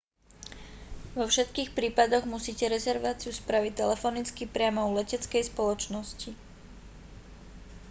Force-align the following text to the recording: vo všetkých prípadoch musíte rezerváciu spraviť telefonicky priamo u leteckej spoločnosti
vo 1.17 1.25
všetkých 1.31 1.69
prípadoch 1.77 2.23
musíte 2.33 2.65
rezerváciu 2.75 3.29
spraviť 3.41 3.73
telefonicky 3.85 4.43
priamo 4.55 4.81
u 4.89 4.95
leteckej 4.99 5.43
spoločnosti 5.51 6.31